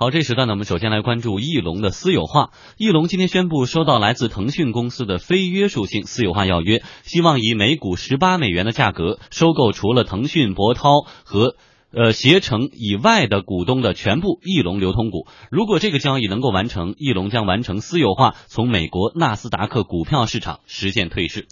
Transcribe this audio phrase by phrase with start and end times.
[0.00, 2.50] 好，这时段呢，我们首先来关注翼龙的私有化。
[2.76, 11.56] 翼龙今天宣布收到来自腾讯公司的非约束性私有化要约，希望以每股十八美元的价格收购除了腾讯、博涛和
[11.92, 15.26] 呃携程以外的股东的全部翼龙流通股。
[15.50, 21.48] 如果这个交易能够完成，翼龙将完成私有化，从美国纳斯达克股票市场实现退市。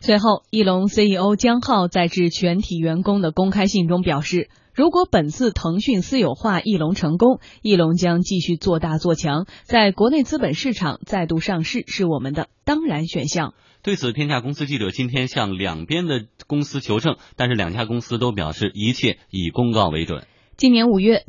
[0.00, 4.48] 随后，翼龙 CEO 江浩在致全体员工的公开信中表示。
[4.74, 13.54] 如果本次腾讯私有化翼龙成功，翼龙将继续做大做强，在国内资本市场再度上市是我们的当然选项。
[13.82, 20.24] 对此，天下公司记者今天向两边的公司求证，但是两家公司都表示一切以公告为准。
[20.56, 21.24] 今年五月。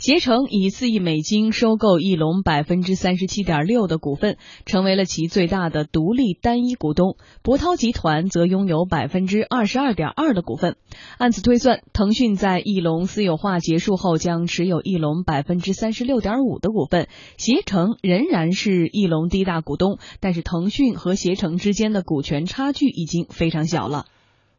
[0.00, 7.18] 携程以四亿美金收购翼龙百分之三十七点六的股份，成为了其最大的独立单一股东。
[7.42, 10.76] 博涛集团则拥有百分之二十二点二的股份。
[11.18, 17.06] 按此推算，腾讯在翼龙私有化结束后将持有翼龙百分之三十六点五的股份。
[17.36, 24.06] 携程仍然是翼龙第一大股东，但是腾讯和携程之间的股权差距已经非常小了。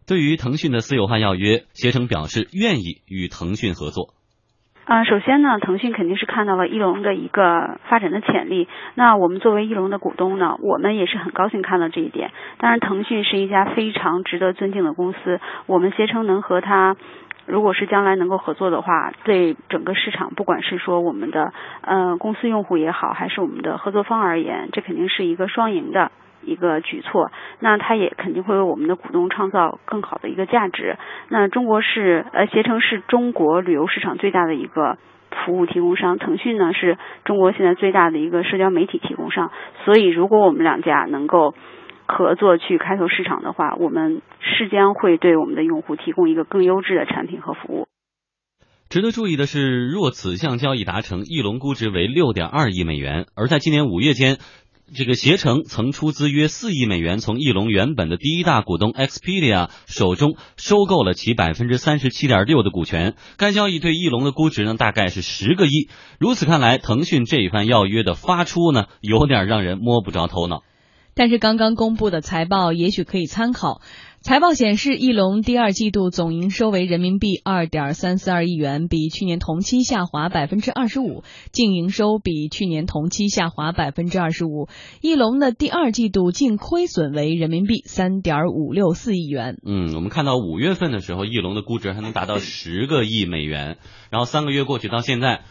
[0.06, 4.14] 对于腾讯的私有化要约，携程表示愿意与腾讯合作。
[4.86, 8.68] 啊，首先呢，腾讯肯定是看到了翼龙的一个发展的潜力。
[8.96, 12.32] 那我们作为翼龙的股东呢，我们也是很高兴看到这一点。
[12.58, 16.98] 当然，腾讯是一家非常值得尊敬的公司，我们携程能和它，
[17.46, 26.12] 如果是将来能够合作的话，对整个市场，不管是说我们的呃公司用户也好，还是我们的合作方而言，这肯定是一个双赢的。
[26.44, 30.98] 一个举措，那它也肯定会为我们的股东创造更好的一个价值。
[31.30, 34.98] 那中国是呃携程是中国旅游市场最大的一个
[35.46, 39.52] 服务提供商，腾讯呢是中国现在最大的一个社交媒体提供商。
[39.86, 41.56] 所以，如果我们两家能够
[42.06, 47.88] 合作去开拓市场的话，我们是将会对我们的用户提供一个更优质的产品和服务。
[48.90, 54.36] 值得注意的是，若此项交易达成，翼龙估值为六点二亿美元，而在今年五月间。
[54.94, 63.16] 这个携程曾出资约四亿美元，从翼龙原本的第一大股东 Expedia 手中收购了其百分之三十七点六的股权。
[63.38, 65.90] 该交易对翼龙的估值呢，大概是十个亿。
[66.20, 70.64] 如此看来，腾讯这一番要约的发出呢，有点让人摸不着头脑。
[71.14, 73.82] 但是刚刚公布的财报也许可以参考。
[74.24, 84.68] 财报显示，翼龙第二季度总营收为人民币二点三四二亿元，比去年同期下滑百分之二十五；净营收比去年同期下滑百分之二十五。
[85.02, 89.58] 翼龙的第二季度净亏损为人民币三点五六四亿元。
[89.66, 93.78] 嗯，我们看到五月份的时候，翼龙的估值还能达到十个亿美元，
[94.12, 95.42] 然后三个月过去到现在，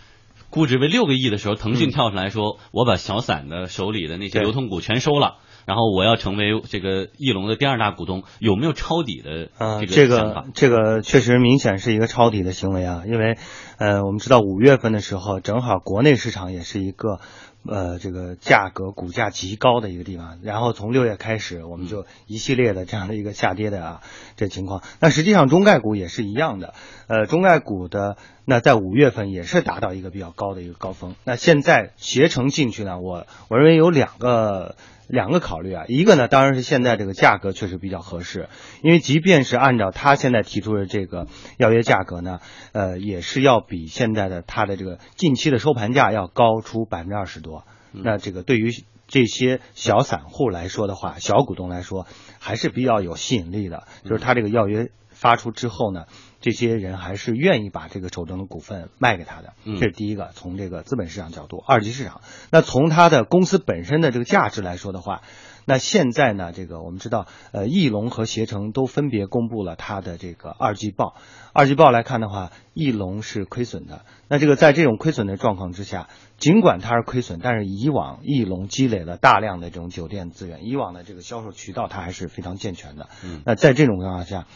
[0.49, 9.51] 估值为六个亿的时候，腾讯跳出来说：“我把小散的手里的那些流通股全收了。”然后我要成为这个翼龙的第二大股东，有没有抄底的
[9.87, 10.47] 这个想法？
[10.55, 13.05] 这个这个确实明显是一个抄底的行为啊！
[13.07, 13.39] 因为，
[13.79, 17.21] 呃，我们知道五月份的时候，正好国内市场也是一个，
[17.67, 20.39] 呃，这个价格股价极高的一个地方。
[20.43, 24.01] 然后从六月开始，我们就一系列的这样的一个下跌的啊
[24.37, 24.83] 这情况。
[25.01, 26.75] 那实际上中概股也是一样的，
[27.07, 31.15] 呃，中概股的那在五月份也是达到一个比较高的一个高峰。
[31.25, 34.77] 那现在携程进去呢，我我认为有两个。
[35.11, 38.49] 两个考虑啊，一个呢，当然是现在这个价格确实比较合适，
[38.83, 41.27] 因为即便是按照他现在提出的这个
[41.59, 42.39] 要约价格呢，
[42.73, 47.65] 呃，也是要比现在的他的这个近期的收盘价要高出百分之二十多。
[47.93, 48.71] 那这个对于
[49.09, 52.07] 这些小散户来说的话，小股东来说
[52.39, 56.05] 还是比较有吸引力的，就是他这个要约发出之后呢。
[56.41, 60.31] 这些人还是愿意把这个手中的股份卖给他的，这是第一个。
[60.33, 62.23] 从这个资本市场角度，二级市场。
[62.51, 65.21] 那从他的公司本身的这个价值来说的话，
[65.67, 71.15] 那现在呢，这个我们知道，呃，翼龙和携程都分别公布了它的这个二季报。
[71.53, 74.07] 二季报来看的话，翼龙是亏损的。
[74.29, 76.09] 那这个在这种亏损的状况之下，
[76.39, 83.11] 尽管它是亏损，但是以往翼龙积累了大量的这种酒店资源，以往的这个销售渠道它还是非常健全的。
[83.23, 84.47] 嗯，那在这种情况下。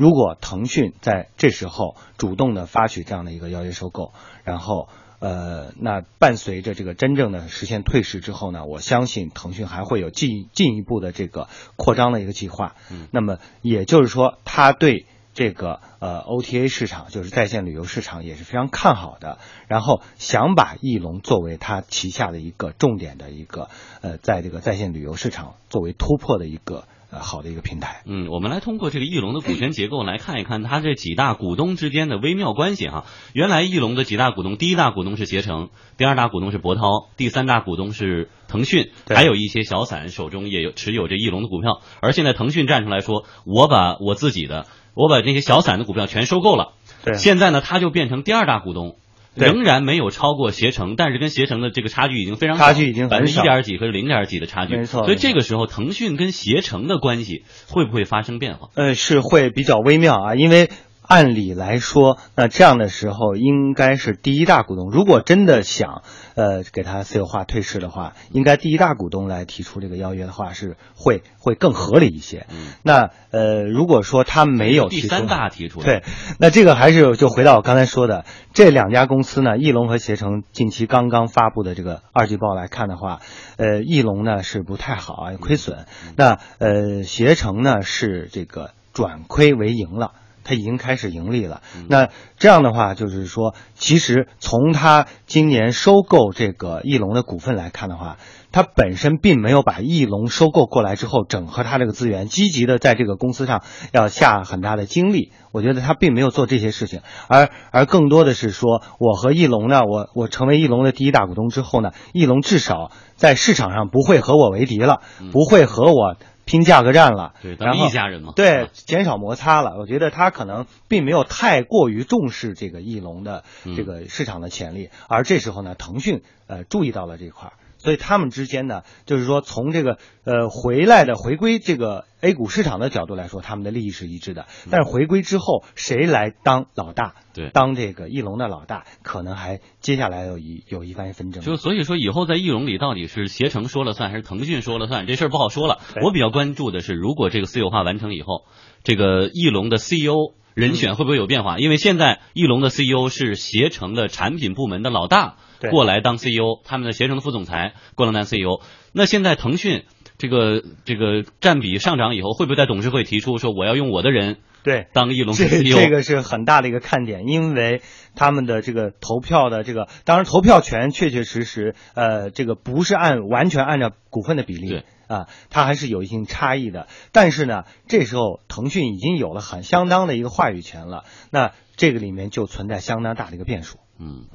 [0.00, 4.88] 如果腾讯在这时候主动的发起这样的一个邀约收购，然后
[5.18, 12.76] 呃，那伴随着这个真正的实现退市之后呢，我相信腾讯还会有进进一步的这个扩张的一个计划。
[12.90, 15.04] 嗯，那么也就是说，他对
[15.34, 19.36] 这个呃 OTA 市场，就是在线旅游市场也是非常看好的，
[19.68, 23.68] 然后想把翼龙作为他旗下的一个重点的一个
[24.00, 26.84] 呃，在这个在线旅游市场作为突破的一个。
[27.10, 28.02] 呃，好的一个平台。
[28.06, 33.04] 嗯，我们来通过这个翼龙的股权结构来看一看它这几大股东之间的微妙关系哈。
[33.32, 41.80] 原来翼龙的几大股东，第一大股东是携程，第二大股东是博涛，第三大股东是腾讯，还有一些小散手中也有持有着翼龙的股票。
[42.00, 46.74] 而现在腾讯站出来说，我把我自己的，我把那些小散的股票全收购了。
[47.04, 47.14] 对。
[47.14, 48.96] 现在呢，它就变成第二大股东。
[49.34, 58.68] 仍然没有超过携程，但是跟携程的这个差距已经非常差距已经百分之一点几和零点几的差距，没错所以这个时候腾讯跟携程的关系会不会发生变化？
[58.74, 60.68] 呃，是会比较微妙啊，因为
[61.10, 64.90] 按理来说，那这样的时候应该是第一大股东。
[64.92, 66.04] 如果真的想
[66.36, 72.46] 呃给他私有化退市的话，应该第一大股东来提出这个邀约的话，是会会更合理一些。
[72.50, 76.04] 嗯那呃，如果说他没有提出，第三大提出来， 对，
[76.38, 78.24] 那这个还是就回到我刚才说的，
[78.54, 83.18] 这两家公司呢，翼龙和携程近期刚刚发布的这个二季报来看的话，
[83.56, 85.86] 呃，翼龙呢是不太好啊，亏损，
[86.16, 90.12] 那呃，携程呢是这个转亏为盈了。
[90.44, 92.08] 它已经开始盈利了，那
[92.38, 98.16] 这样的话，就是说，其实从它今年收购这个翼龙的股份来看的话，
[98.50, 105.32] 它本身并没有把翼龙收购过来之后整合它这个资源，积极的在这个公司上要下很大的精力。
[105.52, 115.00] 我觉得他并没有做这些事情，而而更多的是说，我和翼龙呢，我我成为翼龙的第一大股东之后呢，翼龙至少在市场上不会和我为敌了，
[115.32, 116.16] 不会和我。
[116.50, 119.76] 拼价格战了，对，咱们然后一家人嘛，对，减少摩擦了。
[119.78, 123.44] 我觉得他可能并没有太过于重视这个翼龙的
[123.76, 127.52] 这个市场的潜力，而这时候呢，腾讯呃注意到了这块儿，
[127.82, 134.46] 所以他们之间呢，就是说从这个呃回来的回归这个 A 股市场的角度来说，他们的利益是一致的。
[134.70, 137.14] 但是回归之后，谁来当老大？
[137.32, 141.42] 对当这个翼龙的老大，可能还接下来有一有一番纷争。
[141.42, 145.78] 就所以说，以后在翼龙里到底是携程说了算还是腾讯说了算，这事儿不好说了。
[146.02, 148.44] 我比较关注的是，如果这个私有化完成以后，
[148.84, 151.58] 这个翼龙的 CEO 人选会不会有变化？
[151.58, 158.60] 因为现在翼龙的 CEO 是携程的产品部门的老大对过来当 CEO，他们的携程的副总裁过来当 CEO。
[158.92, 159.84] 那现在腾讯
[160.16, 165.76] 这个这个占比上涨以后，会不会在董事会提出说我要用我的人对，当翼龙的 E 这 CEO？
[165.76, 167.82] 这个是很大的一个看点，因为
[168.14, 176.88] 他们的这个投票的这个，当然投票权确确实实，呃，这个不是按完全按照股份的比例对啊，它还是有一定差异的。
[177.12, 183.78] 但是呢，这时候腾讯已经有了很相当的一个话语权了，那这个里面就存在相当大的一个变数。
[183.98, 184.26] 嗯。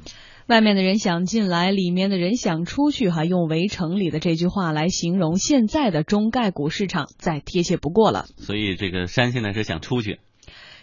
[0.47, 8.25] 外面的人想进来，里面的人想出去，哈，用《围城》里的这句话来形容现在的中概股市场，再贴切不过了。
[8.37, 10.19] 所以这个山现在是想出去，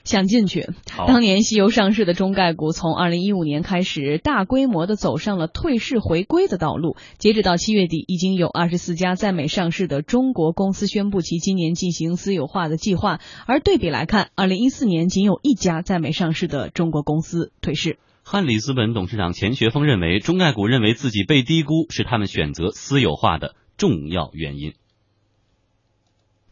[0.02, 0.70] 想进去。
[1.06, 6.96] 当年西游上市的中概股，从二零一五年开始，大规模的走上了退市回归的道路。
[7.18, 13.20] 截止到七月底，已经有二十四家在美上市的中国公司宣布其今年进行私有化的计划。
[13.46, 17.98] 而对比来看，二零一四年仅有一家在美上市的中国公司退市。
[18.24, 24.72] 汉里资本董事长钱学峰认为，中概股认为自己被低估是他们选择私有化的重要原因。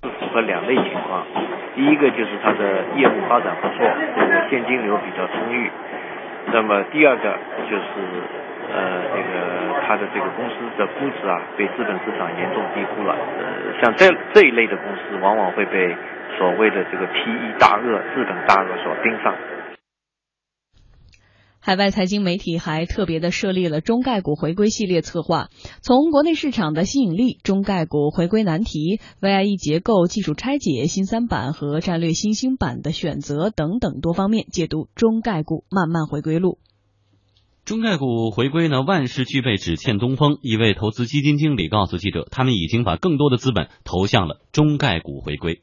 [0.02, 1.24] 符合两类情况，
[1.76, 3.86] 第一个就是它的业务发展不错，
[4.50, 5.70] 现金流比较充裕。
[6.52, 7.38] 那么第二个
[7.70, 7.86] 就是
[8.68, 13.14] 呃这个它的这个公司的估值啊被资本市场严重低估了。
[13.14, 15.94] 呃，像这这一类的公司往往会被
[16.36, 19.32] 所谓的这个 PE 大鳄、资本大鳄所盯上。
[21.62, 25.50] 海外财经媒体还特别的设立了中概股回归系列策划，
[25.82, 36.58] 从国内市场的吸引力、中概股回归难题、VIE 结构、技术拆解、新三板和战略新兴板的选择等等多方面解读中概股慢慢回归路。
[37.66, 40.38] 中概股回归呢，万事俱备，只欠东风。
[40.40, 45.60] 一位投资基金经理告诉记者，他们已经把更多的资本投向了中概股回归。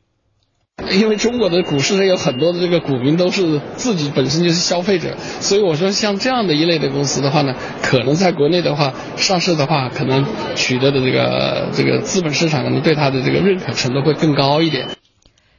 [0.93, 14.88] 因为中国的股市上有很多的这个股民都是自己本身就是消费者，所以我说像这样的一类的公司的话呢，可能在国内的话上市的话，可能取得的这个这个资本市场可能对它的这个认可程度会更高一点。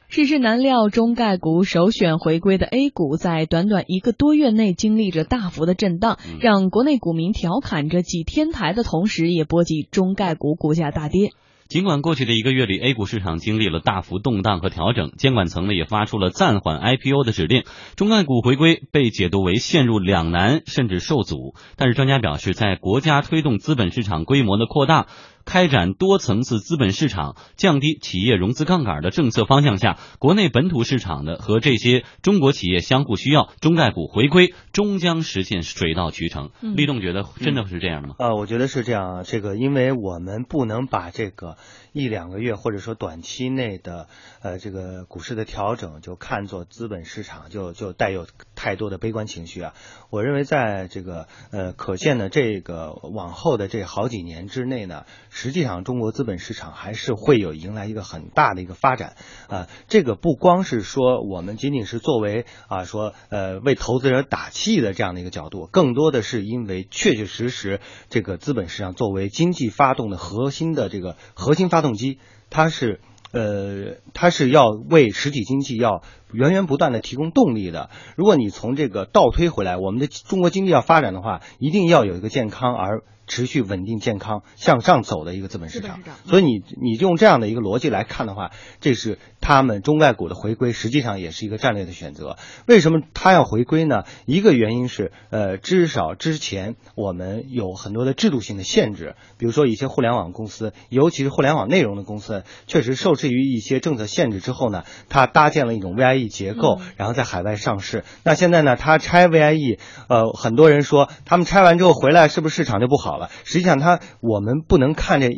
[0.07, 11.33] 世事难料，中概股首选回归的 A 股，在短短一个多月内经历着大幅的震荡，让国内股民调侃着几天台的同时，也波及中概股股价大跌。
[11.69, 17.63] 尽管过去的一个月里，A 股市场经历了大幅动荡和调整，监管层呢也发出了暂缓 IPO 的指令，
[17.95, 21.53] 中概股回归被解读为陷入两难甚至受阻。
[21.75, 25.05] 但是专家表示，在国家推动资本市场规模的扩大、
[25.49, 36.51] 开展多层次资本市场、降低企业融资杠杆的政策方向下，国内本土市场的和这些中国企业相互需要，中概股回归终将实现水到渠成。
[36.61, 38.13] 嗯立栋觉得真的是这样吗？
[38.19, 41.57] 呃，我觉得是这样啊，这个因为我们不能把这个
[41.93, 44.07] 一两个月或者说短期内的
[44.43, 49.73] 呃这个股市的调整就看作资本市场就就带有太多的悲观情绪啊。
[50.11, 55.05] 我认为在这个呃可见的这个往后的这好几年之内呢，
[55.41, 59.15] 实际上中国资本市场还是会有迎来一个很大的一个发展
[59.47, 59.67] 啊。
[59.87, 67.79] 这个不光是说我们仅仅是作为啊说呃为投资人打气的这样的一个角度，更多的是因为确确实实
[68.09, 72.19] 这个资本市场作为经济发动的核心的这个核心发动机，
[72.49, 72.99] 它是。
[73.31, 77.91] 呃，它是要为实体经济要源源不断的提供动力的。
[78.15, 83.03] 如果你从这个倒推回来，我们的中国经济要发展的话，一定要有一个健康而。
[83.29, 92.37] 持续稳定健康向上走的一个资本市场，所以你你用这样的一个逻辑来看的话，这是他们中概股的回归，实际上也是一个战略的选择。
[92.65, 94.03] 为什么它要回归呢？
[94.25, 108.03] 一个原因是，呃，至少之前我们有很多的制度性的限制，比如说一些互联网公司，尤其是互联网内容的公司，确实受制于一些政策限制之后呢，它搭建了一种 VIE 结构，然后在海外上市。
[108.23, 113.18] 那现在呢，它拆 VIE，呃，很多人说他们拆完之后回来是不是市场就不好？
[113.43, 115.29] 实际上，它我们不能看这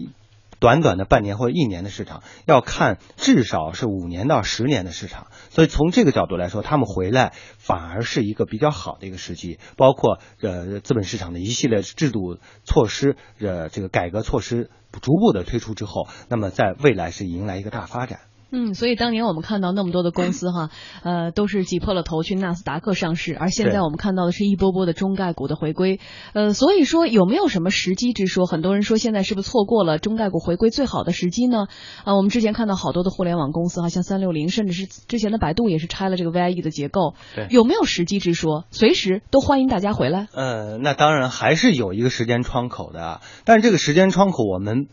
[0.59, 5.27] 短短的半年或者一年的市场，要看至少是五年到十年的市场。
[5.49, 9.57] 所以从这个角度来说，他们回来反而是一个比较好的一个时机。
[9.75, 14.69] 包括呃资本市场的一系列制度措施，呃这个改革措施
[15.01, 18.19] 逐步的推出之后，那么在未来是迎来一个大发展。
[18.51, 20.69] 嗯，所以当年我们看到那么多的公司哈，
[21.03, 25.99] 呃，都是挤破了头去纳斯达克上市，而现在我们看到的是一波波的中概股的回归，
[26.33, 28.45] 呃，所以说有没有什么时机之说？
[28.45, 31.67] 很多人说现在是不是错过了中概股回归最好的时机呢？
[32.03, 38.65] 啊，我们之前看到好多的互联网公司哈，像三六零，甚至是之前的百度也是拆了这个 VIE 的结构，对，有没有时机之说？
[38.69, 40.27] 随时都欢迎大家回来。
[40.33, 44.87] 呃，那当然还是有一个时间窗口的，但是这个时间窗口我们。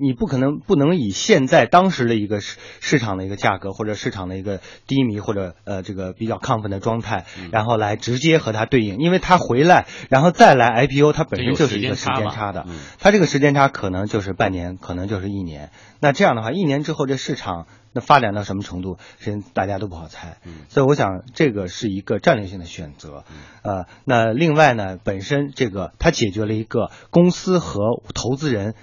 [0.00, 12.64] 你不可能不能以现在当时的一个市市场的一个价格或者市场的一个低迷或者呃这个比较亢奋的状态，然后来直接和它对应，因为它回来然后再来 IPO，它本身就是一个时间差的，
[12.98, 15.70] 它这个时间差可能就是半年，可能就是一年。
[16.00, 20.38] 那这样的话，一年之后这市场那发展到什么程度，实大家都不好猜。
[20.68, 23.24] 所以我想这个是一个战略性的选择。
[23.62, 27.80] 呃，那另外呢，本身这个它解决了一个公司和
[28.14, 28.74] 投资人。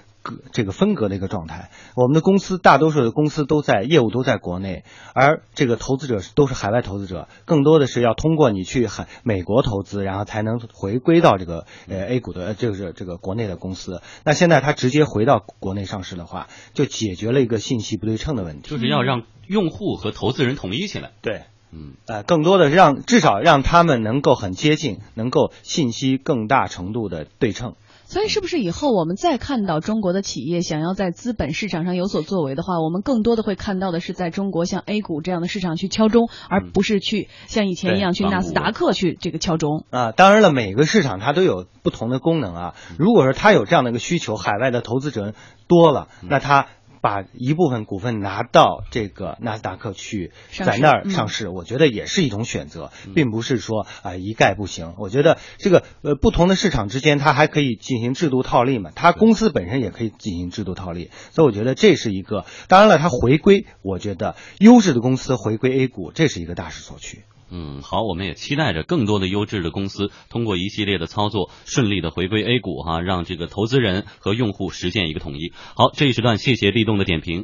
[0.52, 14.02] 这个分隔的一个状态，我们的公司大多数的公司都在业务都在国内，而这个投资者都是海外投资者，更多的是要通过你去海美国投资，然后才能回归到这个呃 A 股的，就是这个国内的公司。
[14.24, 21.12] 那现在他直接回到国内上市的话，就解决了一个信息不对称的问题，就是要让用户和投资人统一起来。
[21.22, 21.42] 对，
[21.72, 27.74] 嗯，呃，更多的让至少让他们能够很接近，能够信息更大程度的对称。
[28.08, 40.12] 所以，是不是以后我们再看到中国的企业想要在资本市场上有所作为的话，我们更多的会看到的是在中国像 A 股这样的市场去敲钟，而不是去像以前一样去纳斯达克去这个敲钟啊？
[40.12, 42.74] 当然了，每个市场它都有不同的功能啊。
[42.98, 45.34] 如果说它有这样的一个需求，海外的投资者
[45.66, 46.66] 多了，那它。
[47.00, 54.94] 把一部分股份拿到这个纳斯达克去，在那儿上市，我觉得也是一种选择，并不是说啊一概不行。
[54.98, 62.44] 我觉得这个呃不同的市场之间，它还可以进行制度套利嘛，它公司本身也可以进行制度套利，所以我觉得这是一个。
[62.68, 67.24] 当然了，它回归，我觉得优质的公司回归 A 股，这是一个大势所趋。
[67.50, 75.52] 嗯，好，我们也期待着更多的优质的公司通过一系列的操作，顺利的回归 A 股哈，让这个投资人和用户实现一个统一。
[75.76, 77.36] 好，这一时段谢谢立栋的点评。